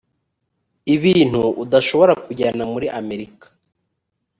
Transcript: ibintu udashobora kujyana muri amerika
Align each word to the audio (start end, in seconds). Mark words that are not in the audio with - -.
ibintu 0.95 1.41
udashobora 1.63 2.13
kujyana 2.25 2.63
muri 2.73 2.87
amerika 2.99 3.45